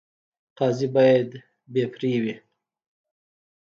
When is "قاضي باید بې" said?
0.57-1.83